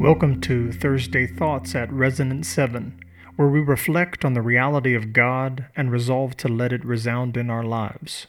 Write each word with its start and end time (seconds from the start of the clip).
Welcome 0.00 0.40
to 0.40 0.72
Thursday 0.72 1.26
Thoughts 1.26 1.74
at 1.74 1.92
Resonance 1.92 2.48
7, 2.48 2.98
where 3.36 3.48
we 3.48 3.60
reflect 3.60 4.24
on 4.24 4.32
the 4.32 4.40
reality 4.40 4.94
of 4.94 5.12
God 5.12 5.66
and 5.76 5.92
resolve 5.92 6.38
to 6.38 6.48
let 6.48 6.72
it 6.72 6.82
resound 6.86 7.36
in 7.36 7.50
our 7.50 7.62
lives 7.62 8.26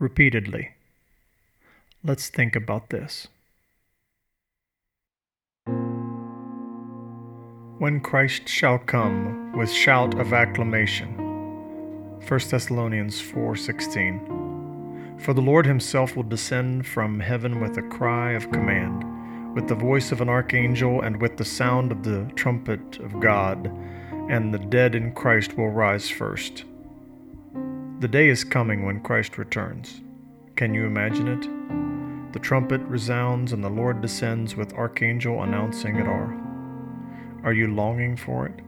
repeatedly. 0.00 0.72
Let's 2.02 2.28
think 2.28 2.56
about 2.56 2.90
this. 2.90 3.28
When 7.78 8.00
Christ 8.02 8.48
shall 8.48 8.80
come 8.80 9.56
with 9.56 9.70
shout 9.70 10.18
of 10.18 10.32
acclamation. 10.32 11.14
1 12.26 12.50
Thessalonians 12.50 13.20
4:16. 13.20 15.20
For 15.20 15.32
the 15.32 15.40
Lord 15.40 15.66
himself 15.66 16.16
will 16.16 16.24
descend 16.24 16.84
from 16.84 17.20
heaven 17.20 17.60
with 17.60 17.78
a 17.78 17.82
cry 17.82 18.32
of 18.32 18.50
command 18.50 19.04
with 19.56 19.68
the 19.68 19.74
voice 19.74 20.12
of 20.12 20.20
an 20.20 20.28
archangel 20.28 21.00
and 21.00 21.18
with 21.18 21.38
the 21.38 21.44
sound 21.44 21.90
of 21.90 22.02
the 22.02 22.30
trumpet 22.36 22.98
of 22.98 23.18
God, 23.18 23.66
and 24.28 24.52
the 24.52 24.58
dead 24.58 24.94
in 24.94 25.14
Christ 25.14 25.56
will 25.56 25.70
rise 25.70 26.10
first. 26.10 26.64
The 28.00 28.06
day 28.06 28.28
is 28.28 28.44
coming 28.44 28.84
when 28.84 29.00
Christ 29.00 29.38
returns. 29.38 30.02
Can 30.56 30.74
you 30.74 30.84
imagine 30.84 31.26
it? 31.26 32.32
The 32.34 32.38
trumpet 32.38 32.82
resounds 32.82 33.54
and 33.54 33.64
the 33.64 33.70
Lord 33.70 34.02
descends 34.02 34.56
with 34.56 34.74
archangel 34.74 35.42
announcing 35.42 35.96
it 35.96 36.06
all. 36.06 36.30
Are 37.42 37.54
you 37.54 37.68
longing 37.68 38.14
for 38.14 38.46
it? 38.46 38.60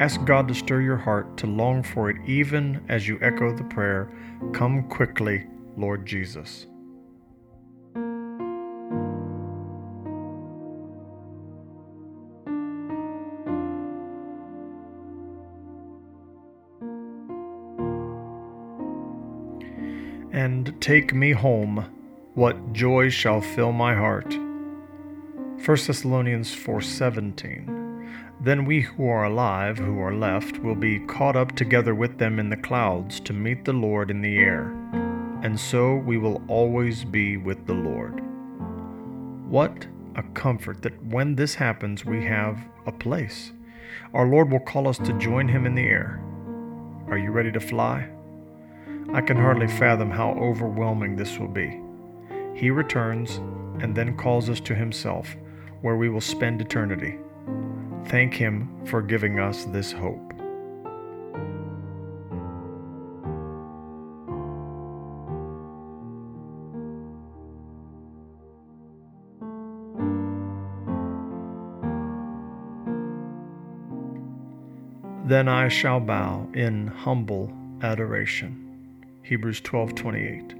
Ask 0.00 0.24
God 0.24 0.46
to 0.46 0.54
stir 0.54 0.82
your 0.82 0.98
heart 0.98 1.36
to 1.38 1.48
long 1.48 1.82
for 1.82 2.10
it 2.10 2.16
even 2.26 2.80
as 2.88 3.08
you 3.08 3.18
echo 3.20 3.52
the 3.52 3.64
prayer, 3.64 4.08
Come 4.52 4.84
quickly, 4.84 5.48
Lord 5.76 6.06
Jesus. 6.06 6.66
And 20.32 20.74
take 20.80 21.14
me 21.14 21.32
home, 21.32 21.84
what 22.34 22.72
joy 22.72 23.08
shall 23.08 23.40
fill 23.40 23.72
my 23.72 23.94
heart. 23.94 24.32
1 24.32 25.86
Thessalonians 25.86 26.54
4:17 26.54 28.08
Then 28.40 28.64
we 28.64 28.80
who 28.80 29.08
are 29.08 29.24
alive, 29.24 29.78
who 29.78 30.00
are 30.00 30.14
left, 30.14 30.58
will 30.60 30.74
be 30.74 31.00
caught 31.00 31.36
up 31.36 31.52
together 31.52 31.94
with 31.94 32.18
them 32.18 32.38
in 32.38 32.48
the 32.48 32.56
clouds 32.56 33.20
to 33.20 33.32
meet 33.32 33.64
the 33.64 33.72
Lord 33.72 34.10
in 34.10 34.22
the 34.22 34.38
air, 34.38 34.72
and 35.42 35.58
so 35.58 35.96
we 35.96 36.16
will 36.16 36.40
always 36.48 37.04
be 37.04 37.36
with 37.36 37.66
the 37.66 37.74
Lord. 37.74 38.22
What 39.48 39.86
a 40.14 40.22
comfort 40.34 40.82
that 40.82 41.04
when 41.04 41.34
this 41.34 41.54
happens, 41.54 42.04
we 42.04 42.24
have 42.24 42.58
a 42.86 42.92
place. 42.92 43.52
Our 44.14 44.26
Lord 44.26 44.50
will 44.50 44.60
call 44.60 44.88
us 44.88 44.98
to 44.98 45.18
join 45.18 45.48
Him 45.48 45.66
in 45.66 45.74
the 45.74 45.86
air. 45.86 46.22
Are 47.08 47.18
you 47.18 47.30
ready 47.32 47.52
to 47.52 47.60
fly? 47.60 48.08
I 49.12 49.20
can 49.20 49.36
hardly 49.36 49.66
fathom 49.66 50.08
how 50.08 50.30
overwhelming 50.32 51.16
this 51.16 51.36
will 51.36 51.48
be. 51.48 51.80
He 52.54 52.70
returns 52.70 53.40
and 53.80 53.92
then 53.92 54.16
calls 54.16 54.48
us 54.48 54.60
to 54.60 54.74
Himself, 54.74 55.36
where 55.80 55.96
we 55.96 56.08
will 56.08 56.20
spend 56.20 56.60
eternity. 56.60 57.18
Thank 58.06 58.34
Him 58.34 58.70
for 58.86 59.02
giving 59.02 59.40
us 59.40 59.64
this 59.64 59.90
hope. 59.90 60.32
Then 75.26 75.48
I 75.48 75.68
shall 75.68 75.98
bow 75.98 76.48
in 76.54 76.86
humble 76.86 77.52
adoration. 77.82 78.69
Hebrews 79.22 79.60
12:28. 79.60 80.54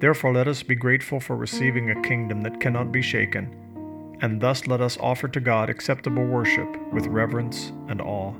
Therefore 0.00 0.32
let 0.32 0.48
us 0.48 0.62
be 0.62 0.74
grateful 0.74 1.18
for 1.18 1.34
receiving 1.34 1.90
a 1.90 2.02
kingdom 2.02 2.42
that 2.42 2.60
cannot 2.60 2.92
be 2.92 3.02
shaken, 3.02 4.16
and 4.20 4.40
thus 4.40 4.66
let 4.66 4.80
us 4.80 4.98
offer 5.00 5.28
to 5.28 5.40
God 5.40 5.70
acceptable 5.70 6.24
worship 6.24 6.68
with 6.92 7.06
reverence 7.06 7.72
and 7.88 8.00
awe. 8.00 8.34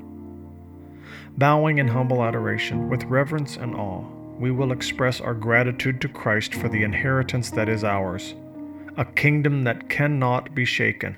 Bowing 1.37 1.79
in 1.79 1.87
humble 1.87 2.23
adoration 2.23 2.87
with 2.87 3.03
reverence 3.05 3.57
and 3.57 3.75
awe, 3.75 4.05
we 4.39 4.51
will 4.51 4.71
express 4.71 5.19
our 5.19 5.33
gratitude 5.33 5.99
to 6.01 6.07
Christ 6.07 6.53
for 6.53 6.69
the 6.69 6.83
inheritance 6.83 7.49
that 7.51 7.67
is 7.67 7.83
ours, 7.83 8.35
a 8.95 9.05
kingdom 9.05 9.63
that 9.63 9.89
cannot 9.89 10.53
be 10.53 10.65
shaken. 10.65 11.17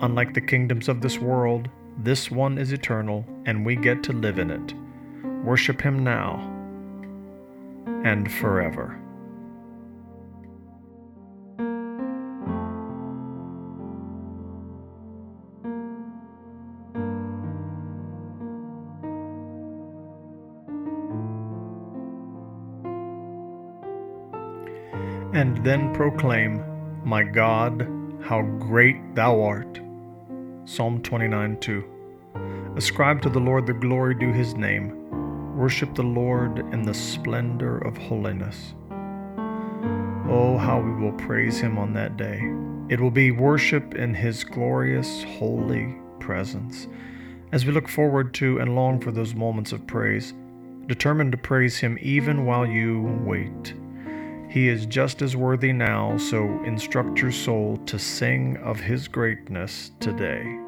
Unlike 0.00 0.34
the 0.34 0.40
kingdoms 0.40 0.88
of 0.88 1.00
this 1.00 1.18
world, 1.18 1.68
this 1.98 2.30
one 2.30 2.58
is 2.58 2.72
eternal, 2.72 3.26
and 3.44 3.66
we 3.66 3.74
get 3.74 4.02
to 4.04 4.12
live 4.12 4.38
in 4.38 4.50
it. 4.50 4.74
Worship 5.44 5.82
Him 5.82 6.04
now 6.04 6.57
and 8.04 8.30
forever. 8.30 9.00
And 25.34 25.62
then 25.64 25.94
proclaim, 25.94 26.64
My 27.04 27.22
God, 27.22 27.86
how 28.22 28.42
great 28.42 29.14
thou 29.14 29.40
art. 29.40 29.80
Psalm 30.64 31.00
29 31.02 31.60
2. 31.60 31.84
Ascribe 32.76 33.22
to 33.22 33.28
the 33.28 33.38
Lord 33.38 33.66
the 33.66 33.72
glory 33.72 34.14
due 34.14 34.32
his 34.32 34.54
name 34.54 34.97
Worship 35.58 35.92
the 35.96 36.04
Lord 36.04 36.60
in 36.72 36.82
the 36.82 36.94
splendor 36.94 37.78
of 37.78 37.96
holiness. 37.96 38.76
Oh, 40.30 40.56
how 40.56 40.80
we 40.80 40.92
will 40.92 41.14
praise 41.14 41.58
Him 41.58 41.78
on 41.78 41.92
that 41.94 42.16
day. 42.16 42.40
It 42.88 43.00
will 43.00 43.10
be 43.10 43.32
worship 43.32 43.96
in 43.96 44.14
His 44.14 44.44
glorious, 44.44 45.24
holy 45.24 45.96
presence. 46.20 46.86
As 47.50 47.66
we 47.66 47.72
look 47.72 47.88
forward 47.88 48.34
to 48.34 48.60
and 48.60 48.76
long 48.76 49.00
for 49.00 49.10
those 49.10 49.34
moments 49.34 49.72
of 49.72 49.84
praise, 49.84 50.32
determined 50.86 51.32
to 51.32 51.38
praise 51.38 51.76
Him 51.76 51.98
even 52.00 52.46
while 52.46 52.64
you 52.64 53.20
wait. 53.24 53.74
He 54.48 54.68
is 54.68 54.86
just 54.86 55.22
as 55.22 55.34
worthy 55.34 55.72
now, 55.72 56.18
so 56.18 56.62
instruct 56.62 57.20
your 57.20 57.32
soul 57.32 57.78
to 57.86 57.98
sing 57.98 58.58
of 58.58 58.78
His 58.78 59.08
greatness 59.08 59.90
today. 59.98 60.67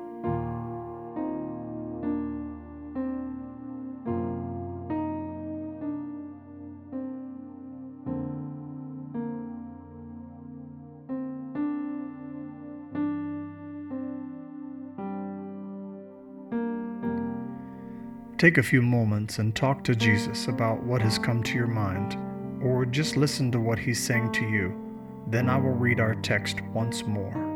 Take 18.40 18.56
a 18.56 18.62
few 18.62 18.80
moments 18.80 19.38
and 19.38 19.54
talk 19.54 19.84
to 19.84 19.94
Jesus 19.94 20.48
about 20.48 20.82
what 20.82 21.02
has 21.02 21.18
come 21.18 21.42
to 21.42 21.54
your 21.54 21.66
mind, 21.66 22.16
or 22.64 22.86
just 22.86 23.18
listen 23.18 23.52
to 23.52 23.60
what 23.60 23.78
he's 23.78 24.02
saying 24.02 24.32
to 24.32 24.48
you. 24.48 24.74
Then 25.26 25.50
I 25.50 25.58
will 25.58 25.74
read 25.74 26.00
our 26.00 26.14
text 26.14 26.62
once 26.72 27.04
more. 27.04 27.49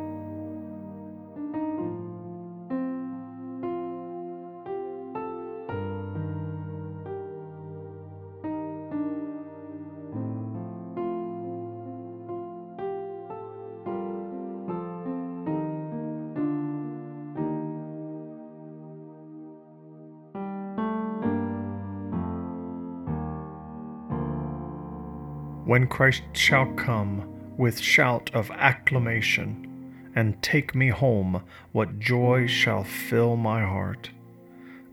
When 25.64 25.86
Christ 25.86 26.22
shall 26.34 26.66
come 26.74 27.26
with 27.56 27.80
shout 27.80 28.30
of 28.34 28.50
acclamation 28.50 29.70
and 30.14 30.40
take 30.42 30.74
me 30.74 30.88
home, 30.88 31.42
what 31.72 31.98
joy 31.98 32.46
shall 32.46 32.84
fill 32.84 33.36
my 33.36 33.62
heart. 33.62 34.10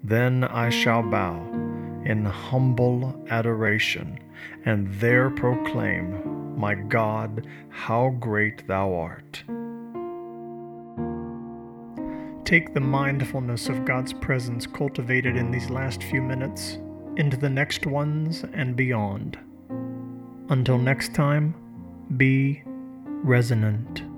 Then 0.04 0.44
I 0.46 0.70
shall 0.70 1.04
bow 1.04 1.38
in 2.06 2.26
humble 2.26 3.24
adoration 3.30 4.18
and 4.66 4.94
there 5.00 5.30
proclaim, 5.30 6.58
My 6.58 6.76
God, 6.76 7.46
how 7.70 8.16
great 8.20 8.66
thou 8.68 8.94
art. 8.94 9.44
Take 12.46 12.74
the 12.74 12.80
mindfulness 12.80 13.70
of 13.70 13.86
God's 13.86 14.14
presence 14.14 14.66
cultivated 14.66 15.36
in 15.36 15.52
these 15.52 15.70
last 15.70 16.04
few 16.04 16.22
minutes 16.22 16.80
into 17.18 17.38
the 17.38 17.50
next 17.50 17.86
ones 17.86 18.44
and 18.54 18.76
beyond. 18.76 19.38
Until 20.52 20.78
next 20.78 21.16
time, 21.16 21.56
be 22.18 22.62
resonant. 23.24 24.11